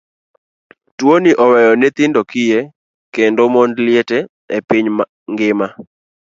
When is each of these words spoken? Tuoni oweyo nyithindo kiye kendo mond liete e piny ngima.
Tuoni 0.97 1.31
oweyo 1.43 1.71
nyithindo 1.79 2.21
kiye 2.31 2.59
kendo 3.13 3.41
mond 3.53 3.73
liete 3.85 4.17
e 4.57 4.59
piny 4.67 4.87
ngima. 5.33 5.67